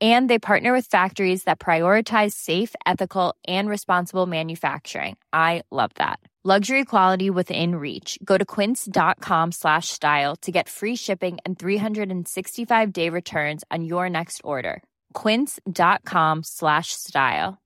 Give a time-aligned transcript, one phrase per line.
[0.00, 5.16] and they partner with factories that prioritize safe ethical and responsible manufacturing.
[5.32, 6.20] I love that.
[6.44, 8.16] Luxury quality within reach.
[8.24, 14.08] Go to quince.com slash style to get free shipping and 365 day returns on your
[14.08, 14.82] next order.
[15.14, 17.58] quince.com slash style.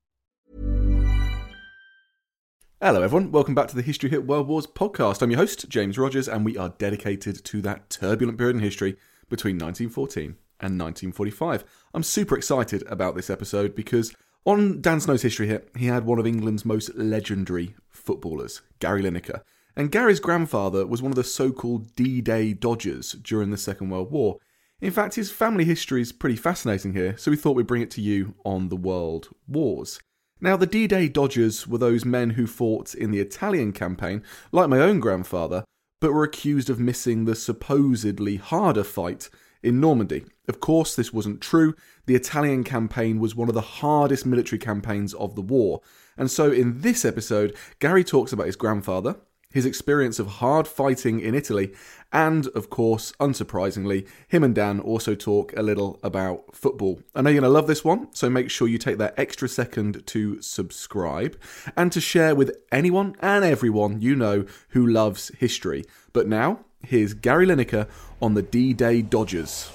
[2.80, 3.30] Hello, everyone.
[3.30, 5.22] Welcome back to the History Hit World Wars podcast.
[5.22, 8.96] I'm your host, James Rogers, and we are dedicated to that turbulent period in history
[9.28, 11.64] between 1914 and 1945.
[11.92, 16.18] I'm super excited about this episode because on Dan Snow's history hit, he had one
[16.18, 19.42] of England's most legendary footballers, Gary Lineker.
[19.76, 23.90] And Gary's grandfather was one of the so called D Day Dodgers during the Second
[23.90, 24.38] World War.
[24.80, 27.90] In fact, his family history is pretty fascinating here, so we thought we'd bring it
[27.92, 30.00] to you on the World Wars.
[30.40, 34.68] Now, the D Day Dodgers were those men who fought in the Italian campaign, like
[34.68, 35.64] my own grandfather,
[36.00, 39.30] but were accused of missing the supposedly harder fight
[39.62, 40.24] in Normandy.
[40.48, 41.74] Of course, this wasn't true.
[42.06, 45.80] The Italian campaign was one of the hardest military campaigns of the war.
[46.16, 49.16] And so, in this episode, Gary talks about his grandfather,
[49.52, 51.72] his experience of hard fighting in Italy,
[52.12, 57.00] and of course, unsurprisingly, him and Dan also talk a little about football.
[57.14, 59.48] I know you're going to love this one, so make sure you take that extra
[59.48, 61.38] second to subscribe
[61.76, 65.84] and to share with anyone and everyone you know who loves history.
[66.12, 67.86] But now, here's Gary Lineker
[68.20, 69.70] on the D Day Dodgers.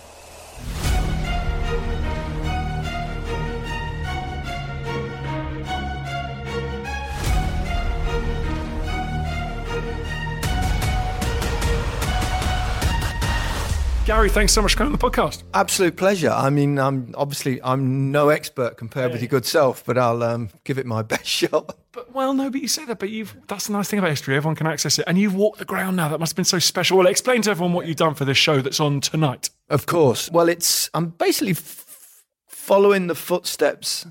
[14.08, 15.44] Gary, thanks so much for coming on the podcast.
[15.54, 16.30] Absolute pleasure.
[16.30, 20.48] I mean, I'm obviously I'm no expert compared with your good self, but I'll um,
[20.64, 21.76] give it my best shot.
[21.92, 24.38] But well, no, but you say that, but you've that's the nice thing about history.
[24.38, 26.08] Everyone can access it, and you've walked the ground now.
[26.08, 26.98] That must have been so special.
[26.98, 29.50] Well, explain to everyone what you've done for this show that's on tonight.
[29.70, 30.32] Of course.
[30.32, 34.08] Well, it's I'm basically f- following the footsteps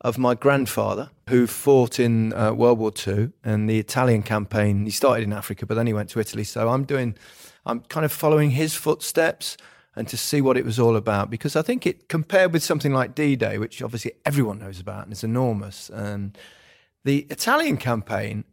[0.00, 4.86] of my grandfather, who fought in uh, World War II and the Italian campaign.
[4.86, 6.44] He started in Africa, but then he went to Italy.
[6.44, 7.14] So I'm doing
[7.66, 9.56] I'm kind of following his footsteps
[9.96, 12.92] and to see what it was all about because I think it compared with something
[12.92, 16.36] like D-Day, which obviously everyone knows about and is enormous, and
[17.04, 18.44] the Italian campaign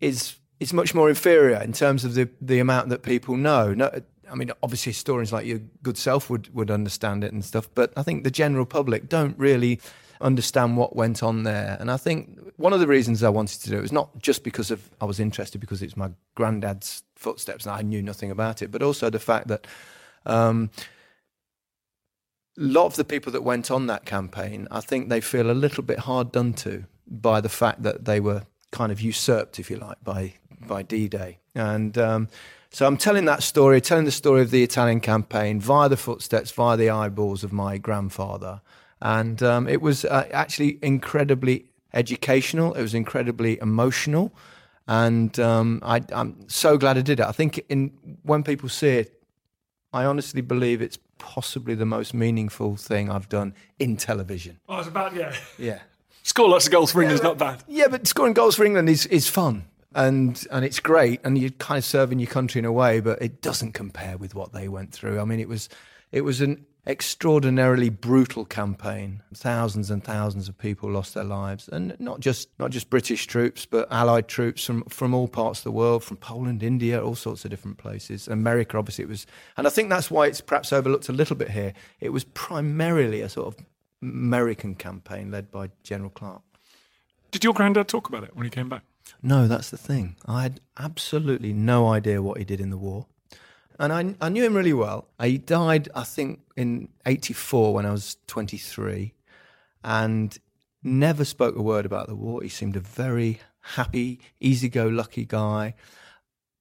[0.00, 3.74] is is much more inferior in terms of the the amount that people know.
[3.74, 3.90] No,
[4.30, 7.92] I mean, obviously historians like your good self would would understand it and stuff, but
[7.96, 9.80] I think the general public don't really
[10.20, 11.76] understand what went on there.
[11.78, 14.42] And I think one of the reasons I wanted to do it was not just
[14.42, 18.62] because of I was interested because it's my granddad's footsteps and I knew nothing about
[18.62, 19.66] it, but also the fact that
[20.24, 20.70] um,
[22.56, 25.52] a lot of the people that went on that campaign, I think they feel a
[25.52, 29.70] little bit hard done to by the fact that they were kind of usurped, if
[29.70, 31.38] you like, by by D-Day.
[31.54, 32.28] And um,
[32.70, 36.50] so I'm telling that story, telling the story of the Italian campaign via the footsteps,
[36.50, 38.60] via the eyeballs of my grandfather.
[39.00, 42.74] And um, it was uh, actually incredibly educational.
[42.74, 44.32] It was incredibly emotional.
[44.88, 47.26] And um, I, am so glad I did it.
[47.26, 49.22] I think in, when people see it,
[49.92, 54.60] I honestly believe it's possibly the most meaningful thing I've done in television.
[54.68, 55.34] Oh, it's about, yeah.
[55.58, 55.80] Yeah.
[56.22, 57.64] Score lots of goals for England yeah, is not bad.
[57.68, 61.50] Yeah, but scoring goals for England is, is fun and and it's great and you're
[61.50, 64.68] kind of serving your country in a way but it doesn't compare with what they
[64.68, 65.68] went through i mean it was
[66.12, 69.22] it was an extraordinarily brutal campaign.
[69.34, 73.66] Thousands and thousands of people lost their lives, and not just not just British troops,
[73.66, 77.44] but Allied troops from from all parts of the world, from Poland, India, all sorts
[77.44, 78.28] of different places.
[78.28, 79.26] America, obviously, it was,
[79.56, 81.74] and I think that's why it's perhaps overlooked a little bit here.
[82.00, 83.64] It was primarily a sort of
[84.02, 86.42] American campaign led by General Clark.
[87.30, 88.84] Did your granddad talk about it when he came back?
[89.22, 90.16] No, that's the thing.
[90.26, 93.06] I had absolutely no idea what he did in the war
[93.78, 95.08] and I, I knew him really well.
[95.22, 99.14] He died, I think, in '84 when I was 23,
[99.84, 100.36] and
[100.82, 102.42] never spoke a word about the war.
[102.42, 105.74] He seemed a very happy, easy-go-lucky guy.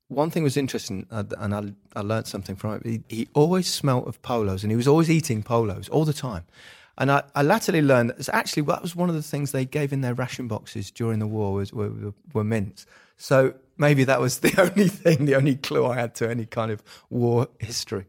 [0.10, 2.86] One thing was interesting, uh, and I, I learned something from it.
[2.86, 6.46] He, he always smelt of polos, and he was always eating polos all the time.
[6.98, 9.94] And I, I latterly learned that actually that was one of the things they gave
[9.94, 12.86] in their ration boxes during the war was were, were mints.
[13.18, 16.72] So maybe that was the only thing, the only clue I had to any kind
[16.72, 18.06] of war history.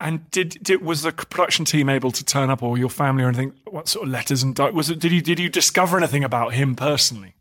[0.00, 3.28] And did, did was the production team able to turn up, or your family, or
[3.28, 3.54] anything?
[3.66, 4.98] What sort of letters and was it?
[4.98, 7.36] Did you did you discover anything about him personally?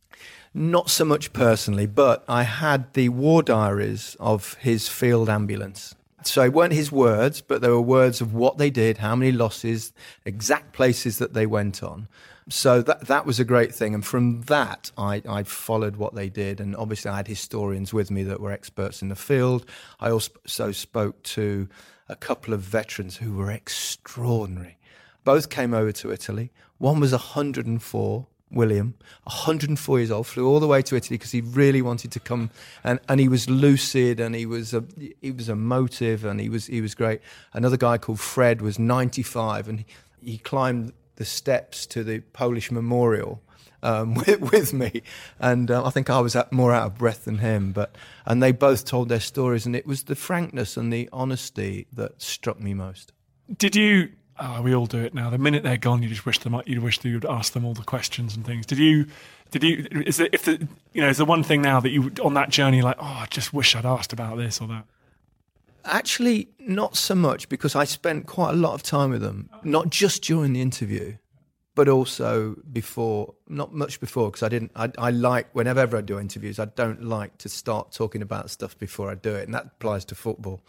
[0.54, 5.96] Not so much personally, but I had the war diaries of his field ambulance.
[6.24, 9.32] So it weren't his words, but there were words of what they did, how many
[9.32, 9.92] losses,
[10.26, 12.08] exact places that they went on.
[12.50, 16.30] So that that was a great thing, and from that I, I followed what they
[16.30, 19.66] did, and obviously I had historians with me that were experts in the field.
[20.00, 21.70] I also spoke to
[22.10, 24.78] a couple of veterans who were extraordinary.
[25.24, 26.52] Both came over to Italy.
[26.80, 31.42] One was 104, William, 104 years old, flew all the way to Italy because he
[31.42, 32.50] really wanted to come,
[32.84, 34.84] and, and he was lucid and he was a
[35.22, 37.22] he was emotive and he was he was great.
[37.54, 39.86] Another guy called Fred was 95 and he,
[40.32, 43.44] he climbed the steps to the Polish memorial
[43.84, 45.04] um, with, with, me,
[45.40, 47.74] and uh, I think I was more out of breath than him.
[47.74, 47.96] But
[48.26, 52.20] and they both told their stories, and it was the frankness and the honesty that
[52.20, 53.14] struck me most.
[53.56, 54.10] Did you?
[54.40, 55.30] Oh, we all do it now.
[55.30, 56.60] The minute they're gone, you just wish them.
[56.66, 58.66] You wish that you'd ask them all the questions and things.
[58.66, 59.06] Did you?
[59.52, 59.88] Did you?
[60.08, 62.50] Is it if the you know is the one thing now that you on that
[62.50, 64.86] journey like oh I just wish I'd asked about this or that.
[65.86, 69.90] Actually, not so much because I spent quite a lot of time with them, not
[69.90, 71.18] just during the interview,
[71.76, 74.72] but also before, not much before, because I didn't.
[74.76, 78.78] I, I like whenever I do interviews, I don't like to start talking about stuff
[78.78, 80.62] before I do it, and that applies to football.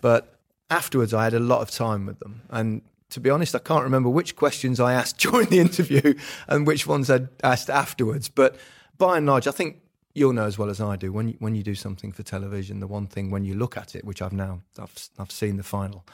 [0.00, 0.38] But
[0.70, 3.84] afterwards, I had a lot of time with them, and to be honest, I can't
[3.84, 6.14] remember which questions I asked during the interview
[6.48, 8.28] and which ones I asked afterwards.
[8.28, 8.56] But
[8.98, 9.81] by and large, I think
[10.14, 12.80] you'll know as well as I do when you, when you do something for television.
[12.80, 15.62] The one thing when you look at it, which I've now I've I've seen the
[15.62, 16.04] final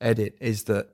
[0.00, 0.88] edit, is that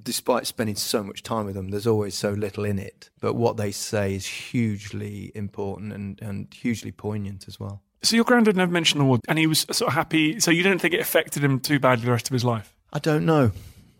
[0.00, 3.10] despite spending so much time with them, there's always so little in it.
[3.20, 7.82] But what they say is hugely important and, and hugely poignant as well.
[8.02, 10.38] So your granddad never mentioned the war, and he was sort of happy.
[10.38, 12.74] So you don't think it affected him too badly the rest of his life?
[12.92, 13.50] I don't know.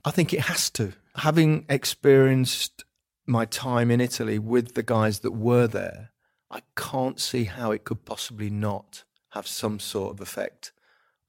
[0.05, 0.93] I think it has to.
[1.17, 2.85] Having experienced
[3.27, 6.11] my time in Italy with the guys that were there,
[6.51, 10.73] I can't see how it could possibly not have some sort of effect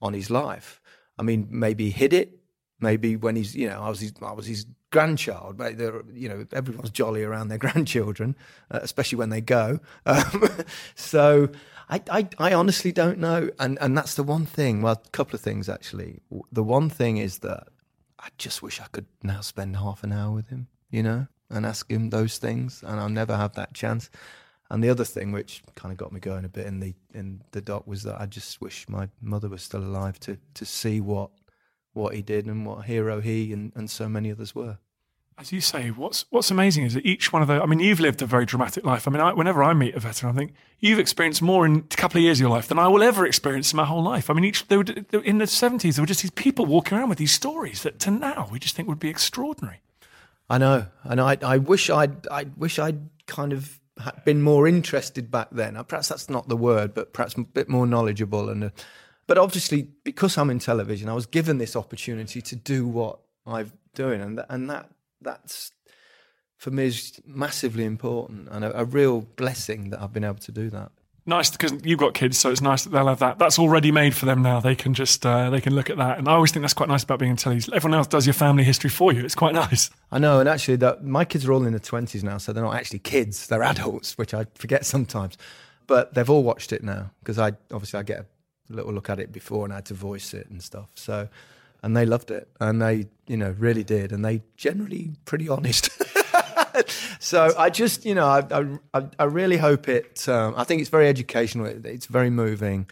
[0.02, 0.82] on his life.
[1.18, 2.40] I mean, maybe he hid it,
[2.80, 5.78] maybe when he's you know I was his, I was his grandchild but
[6.14, 8.36] you know everyone's jolly around their grandchildren
[8.72, 9.80] uh, especially when they go.
[10.06, 10.50] Um,
[10.96, 11.50] so
[11.90, 15.36] I, I, I honestly don't know and and that's the one thing well a couple
[15.36, 16.22] of things actually.
[16.52, 17.68] The one thing is that
[18.20, 21.66] I just wish I could now spend half an hour with him you know and
[21.66, 24.10] ask him those things and I'll never have that chance
[24.70, 27.42] and the other thing which kind of got me going a bit in the in
[27.52, 31.02] the doc was that I just wish my mother was still alive to to see
[31.02, 31.32] what
[31.94, 34.78] what he did and what a hero he and, and so many others were.
[35.40, 37.62] As you say, what's what's amazing is that each one of those.
[37.62, 39.08] I mean, you've lived a very dramatic life.
[39.08, 41.96] I mean, I, whenever I meet a veteran, I think you've experienced more in a
[41.96, 44.30] couple of years of your life than I will ever experience in my whole life.
[44.30, 44.84] I mean, each they were,
[45.24, 48.12] in the seventies, there were just these people walking around with these stories that to
[48.12, 49.80] now we just think would be extraordinary.
[50.50, 53.80] I know, and I I wish I'd I wish I'd kind of
[54.26, 55.82] been more interested back then.
[55.88, 58.66] Perhaps that's not the word, but perhaps a bit more knowledgeable and.
[58.66, 58.70] Uh,
[59.28, 63.72] but obviously, because I'm in television, I was given this opportunity to do what I'm
[63.94, 64.90] doing, and and that
[65.22, 65.72] that's
[66.60, 70.52] for me is massively important and a, a real blessing that I've been able to
[70.52, 70.92] do that
[71.30, 73.40] nice because you've got kids, so it's nice that they'll have that.
[73.40, 74.60] That's already made for them now.
[74.60, 76.90] They can just uh, they can look at that, and I always think that's quite
[76.90, 77.62] nice about being in telly.
[77.74, 79.24] Everyone else does your family history for you.
[79.24, 79.90] It's quite nice.
[80.12, 82.64] I know, and actually, that my kids are all in their twenties now, so they're
[82.64, 85.38] not actually kids; they're adults, which I forget sometimes.
[85.88, 88.26] But they've all watched it now because I obviously I get a
[88.70, 90.90] little look at it before and I had to voice it and stuff.
[90.96, 91.30] So,
[91.82, 95.90] and they loved it, and they, you know, really did, and they generally pretty honest.
[97.20, 100.28] so I just, you know, I, I, I really hope it.
[100.28, 101.66] Um, I think it's very educational.
[101.66, 102.90] It's very moving.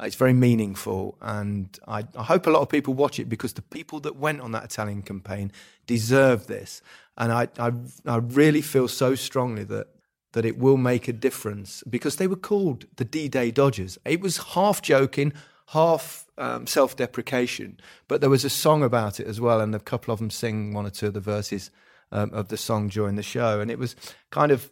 [0.00, 3.62] It's very meaningful, and I, I hope a lot of people watch it because the
[3.62, 5.50] people that went on that Italian campaign
[5.86, 6.82] deserve this.
[7.16, 7.72] And I, I,
[8.06, 9.88] I really feel so strongly that
[10.32, 13.98] that it will make a difference because they were called the D Day Dodgers.
[14.04, 15.32] It was half joking,
[15.68, 19.80] half um, self deprecation, but there was a song about it as well, and a
[19.80, 21.72] couple of them sing one or two of the verses
[22.12, 23.60] um, of the song during the show.
[23.60, 23.96] And it was
[24.30, 24.70] kind of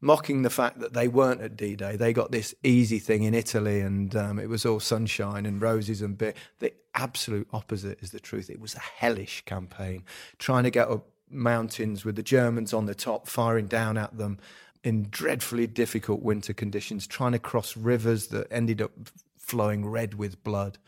[0.00, 1.96] mocking the fact that they weren't at D Day.
[1.96, 6.02] They got this easy thing in Italy, and um, it was all sunshine and roses
[6.02, 6.34] and beer.
[6.58, 8.50] The absolute opposite is the truth.
[8.50, 10.04] It was a hellish campaign,
[10.38, 14.38] trying to get up mountains with the Germans on the top firing down at them
[14.84, 18.92] in dreadfully difficult winter conditions, trying to cross rivers that ended up
[19.38, 20.78] flowing red with blood.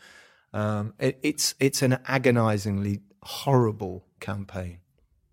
[0.53, 4.77] Um, it, it's it's an agonizingly horrible campaign.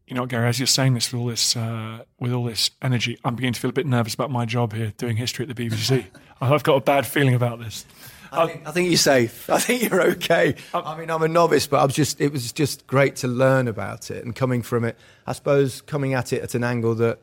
[0.06, 3.18] You know, Gary, as you're saying this with all this uh, with all this energy,
[3.24, 5.68] I'm beginning to feel a bit nervous about my job here doing history at the
[5.68, 6.06] BBC.
[6.40, 7.86] I've got a bad feeling about this.
[8.30, 9.48] I think, I think, you're safe.
[9.48, 10.56] I think you're okay.
[10.74, 13.68] I mean, I'm a novice, but I was just it was just great to learn
[13.68, 14.98] about it and coming from it.
[15.26, 17.20] I suppose coming at it at an angle that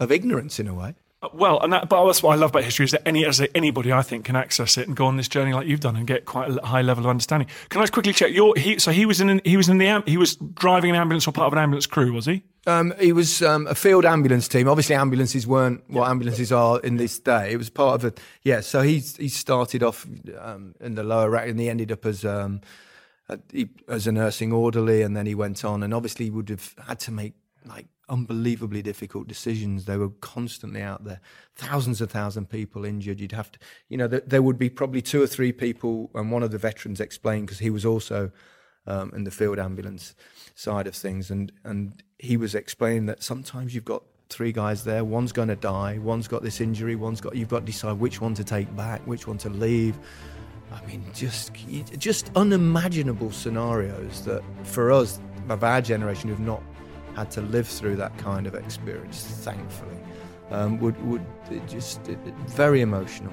[0.00, 0.94] of ignorance in a way.
[1.34, 3.92] Well, and that, but that's what I love about history is that any as anybody
[3.92, 6.24] I think can access it and go on this journey like you've done and get
[6.24, 7.48] quite a high level of understanding.
[7.68, 8.32] Can I just quickly check?
[8.32, 10.96] Your he, so he was in an, he was in the he was driving an
[10.96, 12.42] ambulance or part of an ambulance crew, was he?
[12.66, 14.68] Um, he was um, a field ambulance team.
[14.68, 16.10] Obviously, ambulances weren't what yeah.
[16.10, 17.52] ambulances are in this day.
[17.52, 18.60] It was part of a yeah.
[18.60, 20.06] So he he started off
[20.40, 22.60] um, in the lower rank and he ended up as um,
[23.28, 26.74] a, he, as a nursing orderly, and then he went on and obviously would have
[26.86, 27.34] had to make
[27.68, 29.84] like unbelievably difficult decisions.
[29.84, 31.20] They were constantly out there,
[31.54, 33.20] thousands of thousand people injured.
[33.20, 33.58] You'd have to,
[33.88, 37.00] you know, there would be probably two or three people, and one of the veterans
[37.00, 38.30] explained because he was also
[38.86, 40.14] um, in the field ambulance
[40.54, 45.04] side of things, and and he was explaining that sometimes you've got three guys there,
[45.04, 48.20] one's going to die, one's got this injury, one's got you've got to decide which
[48.20, 49.98] one to take back, which one to leave.
[50.72, 51.52] I mean, just
[51.98, 56.62] just unimaginable scenarios that for us of our generation who've not
[57.16, 59.98] had to live through that kind of experience, thankfully,
[60.50, 63.32] um, would, would it just it, very emotional.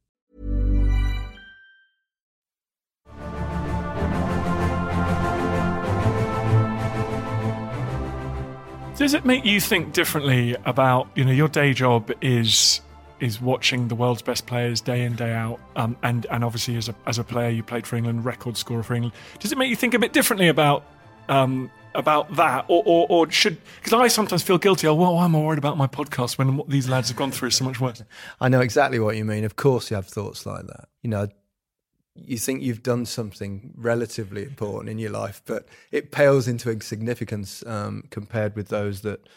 [8.95, 12.81] Does it make you think differently about you know your day job is
[13.19, 16.89] is watching the world's best players day in day out, um, and and obviously as
[16.89, 19.13] a as a player you played for England, record scorer for England.
[19.39, 20.85] Does it make you think a bit differently about
[21.29, 24.87] um, about that, or or, or should because I sometimes feel guilty.
[24.87, 27.55] Oh, well, I'm worried about my podcast when what these lads have gone through is
[27.55, 28.03] so much worse.
[28.41, 29.45] I know exactly what you mean.
[29.45, 30.89] Of course, you have thoughts like that.
[31.01, 31.27] You know,
[32.15, 37.65] you think you've done something relatively important in your life, but it pales into insignificance
[37.65, 39.27] um, compared with those that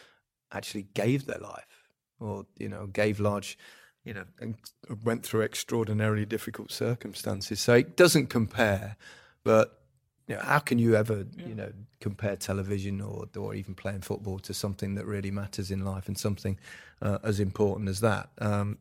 [0.52, 1.90] actually gave their life
[2.20, 3.58] or you know gave large,
[4.04, 4.56] you know, and
[5.04, 7.60] went through extraordinarily difficult circumstances.
[7.60, 8.96] So it doesn't compare,
[9.42, 9.80] but.
[10.26, 11.46] You know, how can you ever, yeah.
[11.46, 15.84] you know, compare television or or even playing football to something that really matters in
[15.84, 16.58] life and something
[17.02, 18.30] uh, as important as that?
[18.38, 18.78] Um,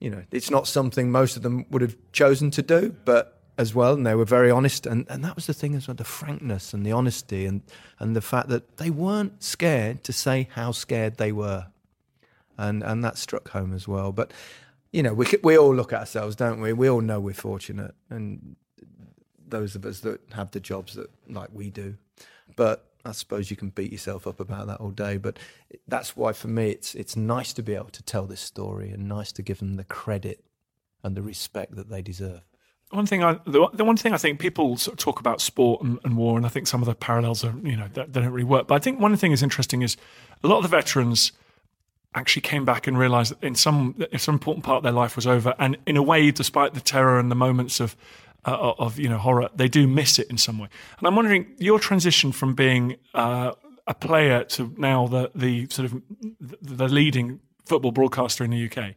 [0.00, 3.74] you know, it's not something most of them would have chosen to do, but as
[3.74, 6.04] well, and they were very honest, and, and that was the thing as well, the
[6.04, 7.60] frankness and the honesty, and
[7.98, 11.66] and the fact that they weren't scared to say how scared they were,
[12.56, 14.12] and and that struck home as well.
[14.12, 14.32] But
[14.92, 16.72] you know, we we all look at ourselves, don't we?
[16.72, 18.56] We all know we're fortunate, and
[19.46, 21.98] those of us that have the jobs that like we do,
[22.56, 25.38] but I suppose you can beat yourself up about that all day, but
[25.88, 29.08] that's why for me it's it's nice to be able to tell this story and
[29.08, 30.44] nice to give them the credit
[31.02, 32.42] and the respect that they deserve.
[32.90, 36.00] One thing I, the, one thing I think people sort of talk about sport and,
[36.04, 38.32] and war, and I think some of the parallels are, you know, that, they don't
[38.32, 38.66] really work.
[38.66, 39.96] But I think one thing is interesting is
[40.42, 41.30] a lot of the veterans
[42.16, 45.14] actually came back and realized that in some, if some important part of their life
[45.14, 47.94] was over, and in a way, despite the terror and the moments of,
[48.44, 50.68] uh, of you know horror, they do miss it in some way.
[50.98, 53.52] And I'm wondering your transition from being uh,
[53.86, 56.02] a player to now the the sort of
[56.40, 58.94] the leading football broadcaster in the UK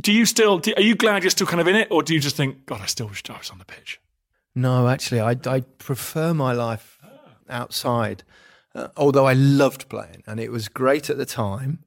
[0.00, 0.58] do you still?
[0.58, 2.66] Do, are you glad you're still kind of in it, or do you just think,
[2.66, 4.00] God, I still wish I was on the pitch?
[4.54, 7.00] No, actually, I, I prefer my life
[7.48, 8.22] outside.
[8.74, 11.84] Uh, although I loved playing, and it was great at the time,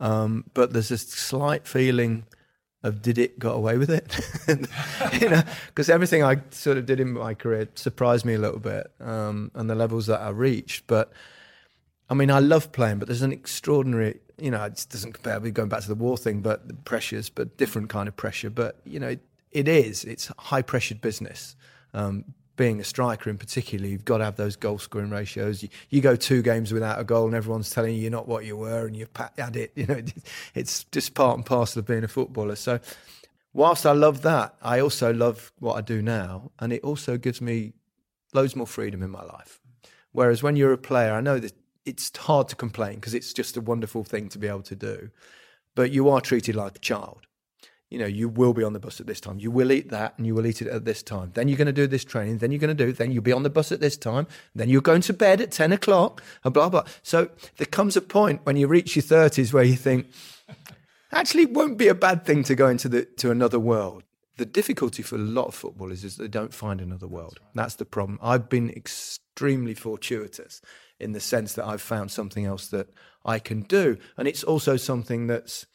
[0.00, 2.24] um, but there's this slight feeling
[2.82, 4.18] of did it got away with it?
[5.20, 8.58] you know, because everything I sort of did in my career surprised me a little
[8.58, 10.86] bit, um, and the levels that I reached.
[10.86, 11.12] But
[12.10, 15.54] I mean, I love playing, but there's an extraordinary you know, it doesn't compare with
[15.54, 18.50] going back to the war thing, but the pressures, but different kind of pressure.
[18.50, 19.20] But, you know, it,
[19.52, 21.54] it is, it's high pressured business.
[21.94, 22.24] Um,
[22.56, 25.62] being a striker in particular, you've got to have those goal scoring ratios.
[25.62, 28.44] You, you, go two games without a goal, and everyone's telling you you're not what
[28.44, 29.72] you were, and you've had it.
[29.82, 30.02] You know,
[30.54, 32.56] it's just part and parcel of being a footballer.
[32.56, 32.78] So,
[33.52, 37.40] whilst I love that, I also love what I do now, and it also gives
[37.40, 37.72] me
[38.32, 39.60] loads more freedom in my life.
[40.12, 41.52] Whereas when you're a player, I know that
[41.84, 45.10] it's hard to complain because it's just a wonderful thing to be able to do.
[45.74, 47.26] But you are treated like a child.
[47.92, 49.38] You know, you will be on the bus at this time.
[49.38, 51.30] You will eat that and you will eat it at this time.
[51.34, 52.38] Then you're going to do this training.
[52.38, 54.26] Then you're going to do, then you'll be on the bus at this time.
[54.54, 56.84] Then you're going to bed at 10 o'clock and blah, blah.
[57.02, 60.06] So there comes a point when you reach your 30s where you think,
[61.12, 64.04] actually, it won't be a bad thing to go into the, to another world.
[64.38, 67.40] The difficulty for a lot of footballers is they don't find another world.
[67.54, 68.18] That's the problem.
[68.22, 70.62] I've been extremely fortuitous
[70.98, 72.88] in the sense that I've found something else that
[73.26, 75.66] I can do, and it's also something that's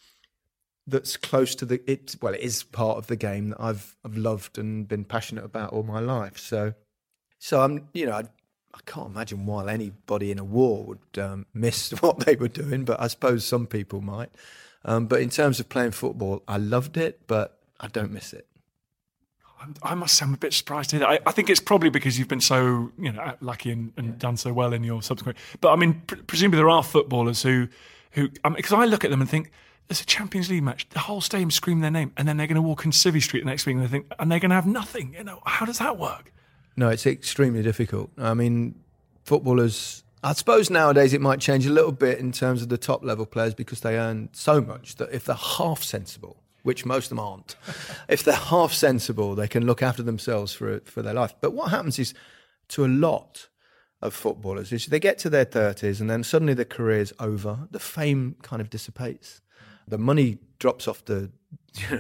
[0.88, 2.16] that's close to the it.
[2.22, 5.74] Well, it is part of the game that I've I've loved and been passionate about
[5.74, 6.38] all my life.
[6.38, 6.74] So,
[7.38, 8.24] so I'm you know I,
[8.74, 12.86] I can't imagine why anybody in a war would um, miss what they were doing,
[12.86, 14.32] but I suppose some people might.
[14.86, 18.48] Um, but in terms of playing football, I loved it, but I don't miss it.
[19.82, 21.22] I must say I'm a bit surprised to hear that.
[21.26, 24.14] I, I, think it's probably because you've been so you know lucky and, and yeah.
[24.18, 25.38] done so well in your subsequent.
[25.62, 27.68] But I mean, pr- presumably there are footballers who
[28.12, 29.52] who because I, mean, I, look at them and think
[29.88, 32.56] there's a Champions League match, the whole stadium scream their name, and then they're going
[32.56, 34.56] to walk in Civvy Street the next week and they think and they're going to
[34.56, 35.16] have nothing.
[35.18, 36.34] You know, how does that work?
[36.76, 38.12] No, it's extremely difficult.
[38.18, 38.76] I mean,
[39.24, 40.04] footballers.
[40.24, 43.26] I suppose nowadays it might change a little bit in terms of the top level
[43.26, 47.20] players because they earn so much that if they're half sensible, which most of them
[47.20, 47.56] aren't.
[48.10, 51.34] if they're half sensible, they can look after themselves for for their life.
[51.40, 52.14] But what happens is,
[52.70, 53.48] to a lot
[54.02, 57.68] of footballers, is they get to their thirties and then suddenly their career's over.
[57.72, 59.42] The fame kind of dissipates.
[59.88, 61.32] The money drops off the,
[61.76, 62.00] you know,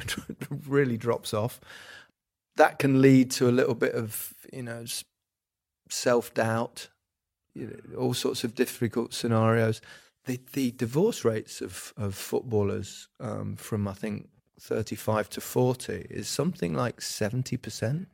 [0.67, 1.59] really drops off.
[2.55, 4.85] That can lead to a little bit of you know
[5.89, 6.89] self doubt,
[7.53, 9.81] you know, all sorts of difficult scenarios.
[10.25, 14.27] The, the divorce rates of, of footballers um, from I think
[14.59, 18.07] 35 to 40 is something like 70%.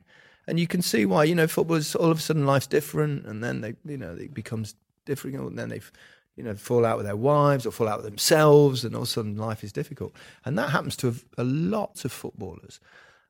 [0.46, 3.42] And you can see why, you know, footballers, all of a sudden life's different and
[3.42, 4.74] then they, you know, it becomes
[5.06, 5.80] different and then they,
[6.36, 9.08] you know, fall out with their wives or fall out with themselves and all of
[9.08, 10.14] a sudden life is difficult.
[10.44, 12.80] And that happens to a, lot of footballers.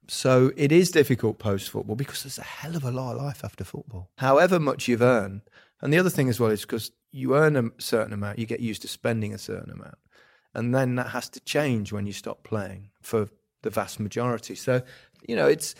[0.08, 3.44] So it is difficult post football because there's a hell of a lot of life
[3.44, 4.10] after football.
[4.18, 5.42] However much you've earned.
[5.80, 8.60] And the other thing as well is because you earn a certain amount, you get
[8.60, 9.96] used to spending a certain amount
[10.54, 13.28] and then that has to change when you stop playing for
[13.62, 14.54] the vast majority.
[14.54, 14.82] So,
[15.26, 15.74] you know, it's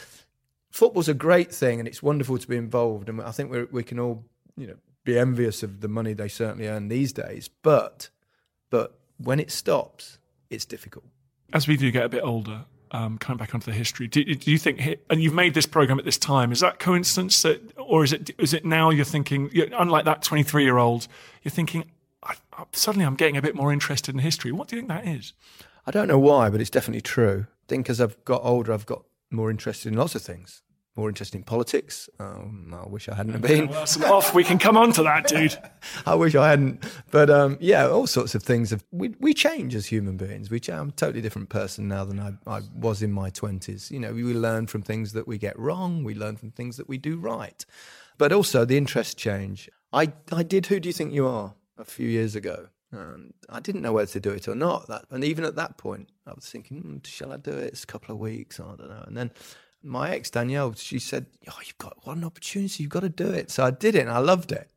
[0.70, 3.82] football's a great thing, and it's wonderful to be involved, and I think we we
[3.82, 4.24] can all,
[4.56, 7.48] you know, be envious of the money they certainly earn these days.
[7.62, 8.10] But,
[8.70, 10.18] but when it stops,
[10.50, 11.04] it's difficult.
[11.52, 14.50] As we do get a bit older, um, coming back onto the history, do, do,
[14.50, 18.04] you think, and you've made this program at this time, is that coincidence that, or
[18.04, 21.06] is it is it now you're thinking, unlike that 23 year old,
[21.42, 21.84] you're thinking,
[22.22, 24.52] I, I, suddenly I'm getting a bit more interested in history.
[24.52, 25.32] What do you think that is?
[25.86, 27.46] I don't know why, but it's definitely true.
[27.48, 30.62] I think as I've got older, I've got more interested in lots of things.
[30.96, 32.08] More interested in politics.
[32.20, 33.68] Um, I wish I hadn't been.
[33.68, 34.32] Off.
[34.32, 35.58] We can come on to that, dude.
[36.06, 36.84] I wish I hadn't.
[37.10, 38.70] But um, yeah, all sorts of things.
[38.70, 40.50] Have, we, we change as human beings.
[40.50, 40.60] We.
[40.68, 43.90] I'm a totally different person now than I, I was in my 20s.
[43.90, 46.04] You know, we, we learn from things that we get wrong.
[46.04, 47.64] We learn from things that we do right.
[48.16, 49.68] But also the interests change.
[49.92, 51.54] I, I did Who Do You Think You Are?
[51.78, 52.68] a few years ago.
[52.92, 54.86] And I didn't know whether to do it or not.
[54.86, 57.72] That, and even at that point, I was thinking, mm, shall I do it?
[57.72, 58.60] It's a couple of weeks.
[58.60, 59.02] I don't know.
[59.06, 59.32] And then
[59.84, 62.82] my ex, Danielle, she said, oh, you've got one opportunity.
[62.82, 63.50] You've got to do it.
[63.50, 64.70] So I did it and I loved it.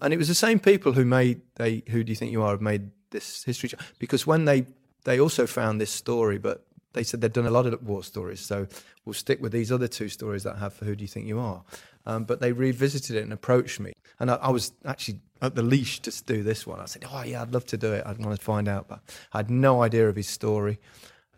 [0.00, 2.50] And it was the same people who made, they, who do you think you are,
[2.50, 3.70] have made this history.
[3.98, 4.66] Because when they,
[5.04, 8.40] they also found this story, but they said they'd done a lot of war stories,
[8.40, 8.66] so
[9.04, 11.26] we'll stick with these other two stories that I have for Who Do You Think
[11.26, 11.62] You Are?
[12.04, 13.92] Um, but they revisited it and approached me.
[14.18, 16.80] And I, I, was actually at the leash to do this one.
[16.80, 18.02] I said, Oh, yeah, I'd love to do it.
[18.04, 18.88] I'd want to find out.
[18.88, 19.00] But
[19.32, 20.80] I had no idea of his story.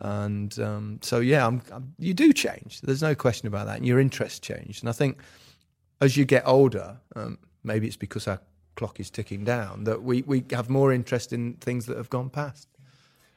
[0.05, 2.83] And um, so, yeah, I'm, I'm, you do change.
[2.83, 3.79] There's no question about that.
[3.79, 4.81] And your interests change.
[4.81, 5.19] And I think
[6.03, 8.39] as you get older, um, maybe it's because our
[8.77, 12.29] clock is ticking down, that we, we have more interest in things that have gone
[12.29, 12.69] past.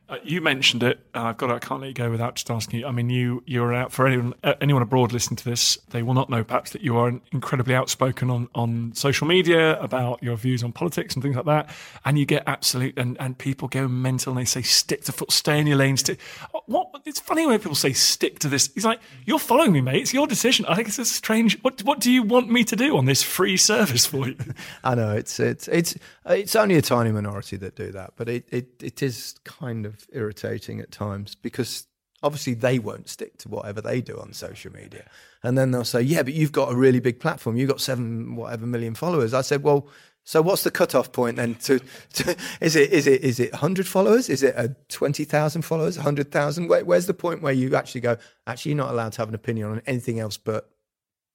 [0.10, 1.06] Uh, you mentioned it.
[1.13, 1.48] Uh, I've got.
[1.48, 2.88] To, I can't let you go without just asking you.
[2.88, 5.78] I mean, you you're out for anyone uh, anyone abroad listening to this.
[5.89, 10.24] They will not know perhaps that you are incredibly outspoken on on social media about
[10.24, 11.70] your views on politics and things like that.
[12.06, 15.30] And you get absolute and, and people go mental and they say stick to foot,
[15.30, 15.98] stay in your lane.
[15.98, 16.20] Stick.
[16.56, 16.88] Uh, what?
[17.06, 18.70] It's funny when people say stick to this.
[18.74, 20.04] He's like, you're following me, mate.
[20.04, 20.65] It's your decision.
[20.67, 21.62] I think it's a strange.
[21.63, 24.38] What what do you want me to do on this free service for you?
[24.86, 28.48] I know it's it's it's it's only a tiny minority that do that, but it
[28.52, 31.88] it, it is kind of irritating at times because
[32.24, 35.10] obviously they won't stick to whatever they do on social media.
[35.44, 37.58] And then they'll say, yeah, but you've got a really big platform.
[37.58, 39.34] You've got seven, whatever million followers.
[39.34, 39.88] I said, well,
[40.24, 41.56] so what's the cutoff point then?
[41.56, 41.80] To,
[42.14, 44.28] to is it is it is it hundred followers?
[44.28, 45.96] Is it a twenty thousand followers?
[45.96, 46.68] hundred thousand?
[46.68, 48.18] Where, where's the point where you actually go?
[48.46, 50.70] Actually, you're not allowed to have an opinion on anything else but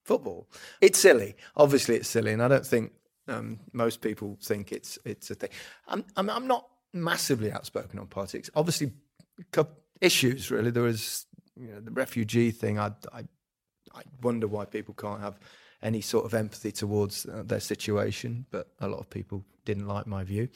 [0.05, 0.47] football.
[0.79, 1.35] It's silly.
[1.55, 2.91] Obviously, it's silly, and I don't think
[3.27, 5.49] um, most people think it's it's a thing.
[5.87, 8.49] I'm, I'm I'm not massively outspoken on politics.
[8.55, 8.91] Obviously,
[10.01, 10.71] issues really.
[10.71, 11.25] There was
[11.59, 12.79] you know, the refugee thing.
[12.79, 13.23] I, I
[13.95, 15.39] I wonder why people can't have
[15.81, 20.07] any sort of empathy towards uh, their situation, but a lot of people didn't like
[20.07, 20.49] my view.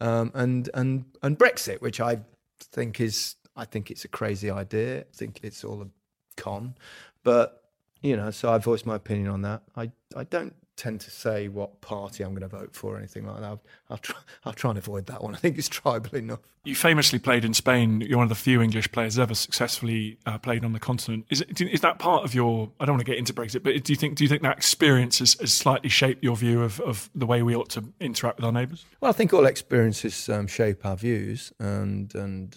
[0.00, 2.20] Um, and and and Brexit, which I
[2.60, 5.00] think is I think it's a crazy idea.
[5.00, 5.88] I think it's all a
[6.36, 6.76] con,
[7.24, 7.64] but
[8.00, 9.62] you know, so I voiced my opinion on that.
[9.76, 13.26] I I don't tend to say what party I'm going to vote for or anything
[13.26, 13.44] like that.
[13.44, 15.34] I'll, I'll, try, I'll try and avoid that one.
[15.34, 16.38] I think it's tribal enough.
[16.64, 18.00] You famously played in Spain.
[18.00, 21.26] You're one of the few English players ever successfully uh, played on the continent.
[21.30, 22.70] Is, it, is that part of your?
[22.78, 24.56] I don't want to get into Brexit, but do you think do you think that
[24.56, 28.36] experience has, has slightly shaped your view of, of the way we ought to interact
[28.36, 28.84] with our neighbours?
[29.00, 32.54] Well, I think all experiences um, shape our views, and and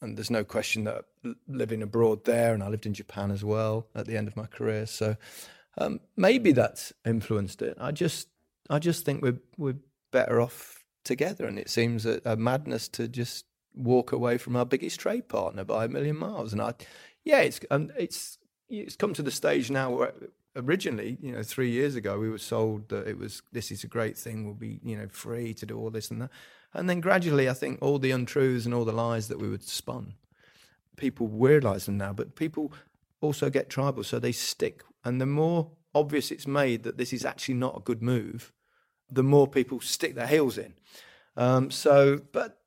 [0.00, 1.04] and there's no question that
[1.46, 4.46] living abroad there, and I lived in Japan as well at the end of my
[4.46, 5.16] career, so
[5.78, 7.76] um, maybe that's influenced it.
[7.80, 8.28] I just,
[8.68, 9.76] I just think we're we're
[10.10, 14.66] better off together, and it seems a, a madness to just walk away from our
[14.66, 16.52] biggest trade partner by a million miles.
[16.52, 16.74] And I,
[17.24, 20.14] yeah, it's um, it's it's come to the stage now where
[20.56, 23.88] originally, you know, three years ago, we were sold that it was this is a
[23.88, 24.44] great thing.
[24.44, 26.30] We'll be you know free to do all this and that,
[26.74, 29.58] and then gradually, I think all the untruths and all the lies that we were
[29.60, 30.14] spun,
[30.96, 32.12] people realise them now.
[32.12, 32.72] But people
[33.20, 37.24] also get tribal, so they stick and the more obvious it's made that this is
[37.24, 38.52] actually not a good move,
[39.10, 40.74] the more people stick their heels in.
[41.36, 42.58] Um, so, but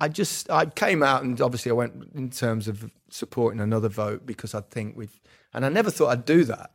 [0.00, 4.26] I just I came out and obviously I went in terms of supporting another vote
[4.26, 5.20] because I think we've
[5.52, 6.70] and I never thought I'd do that,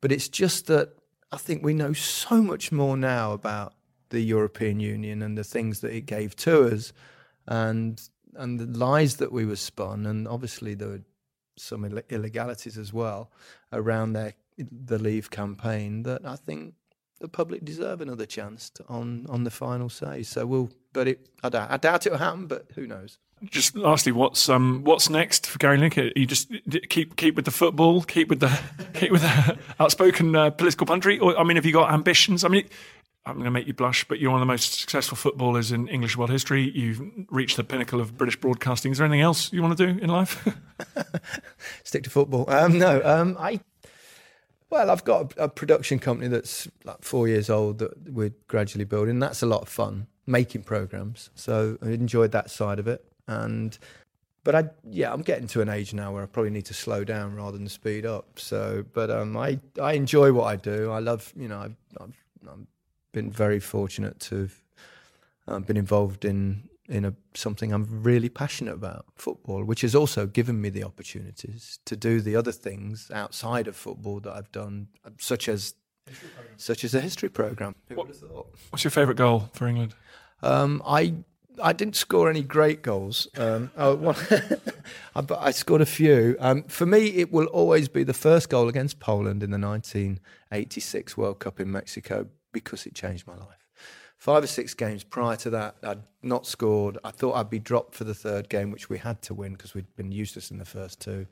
[0.00, 0.90] but it's just that
[1.30, 3.74] I think we know so much more now about
[4.10, 6.92] the European Union and the things that it gave to us,
[7.46, 8.00] and
[8.34, 11.02] and the lies that we were spun, and obviously were
[11.58, 13.30] some Ill- illegalities as well
[13.72, 16.74] around their the Leave campaign that I think
[17.20, 20.22] the public deserve another chance to, on on the final say.
[20.22, 23.18] So we'll, but it, I doubt, I doubt it will happen, but who knows.
[23.44, 26.12] Just lastly, what's um what's next for Gary Lineker?
[26.16, 26.50] You just
[26.88, 28.60] keep keep with the football, keep with the
[28.94, 32.44] keep with the outspoken uh, political punditry, or I mean, have you got ambitions?
[32.44, 32.68] I mean.
[33.26, 35.86] I'm going to make you blush, but you're one of the most successful footballers in
[35.88, 36.70] English world history.
[36.74, 38.92] You've reached the pinnacle of British broadcasting.
[38.92, 40.48] Is there anything else you want to do in life?
[41.84, 42.48] Stick to football.
[42.48, 43.60] Um, no, um, I.
[44.70, 48.84] Well, I've got a, a, production company that's like four years old that we're gradually
[48.84, 49.18] building.
[49.18, 51.30] That's a lot of fun making programs.
[51.34, 53.76] So I enjoyed that side of it, and
[54.44, 57.04] but I yeah I'm getting to an age now where I probably need to slow
[57.04, 58.38] down rather than speed up.
[58.38, 60.90] So, but um, I I enjoy what I do.
[60.90, 62.66] I love you know I've, I've, I've
[63.12, 64.62] been very fortunate to have
[65.46, 70.26] uh, been involved in in a, something I'm really passionate about, football, which has also
[70.26, 74.88] given me the opportunities to do the other things outside of football that I've done,
[75.18, 75.74] such as
[76.56, 77.74] such as a history program.
[77.92, 78.08] What,
[78.70, 79.94] what's your favourite goal for England?
[80.42, 81.16] Um, I
[81.62, 83.28] I didn't score any great goals.
[83.36, 84.16] Um, oh, well,
[85.14, 86.36] but I scored a few.
[86.40, 91.16] Um, for me, it will always be the first goal against Poland in the 1986
[91.16, 93.68] World Cup in Mexico because it changed my life.
[94.16, 96.98] Five or six games prior to that, I'd not scored.
[97.04, 99.74] I thought I'd be dropped for the third game, which we had to win because
[99.74, 101.26] we'd been useless in the first two.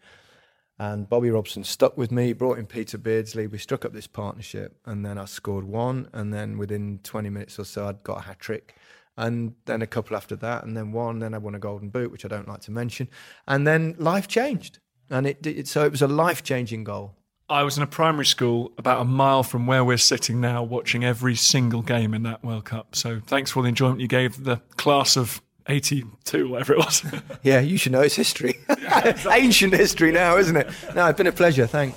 [0.79, 3.47] And Bobby Robson stuck with me, brought in Peter Beardsley.
[3.47, 6.09] We struck up this partnership, and then I scored one.
[6.13, 8.77] And then within 20 minutes or so, I'd got a hat trick.
[9.17, 11.19] and then a couple after that, and then one.
[11.19, 13.09] Then I won a golden boot, which I don't like to mention,
[13.47, 14.79] and then life changed,
[15.11, 17.15] and it, it so it was a life changing goal.
[17.49, 21.05] I was in a primary school about a mile from where we're sitting now, watching
[21.05, 22.97] every single game in that World Cup.
[22.97, 27.05] So thanks for all the enjoyment you gave the class of 82, whatever it was.
[27.45, 28.59] yeah, you should know it's history.
[29.31, 30.69] Ancient history now, isn't it?
[30.97, 31.69] No, it's been a pleasure.
[31.69, 31.97] Thanks.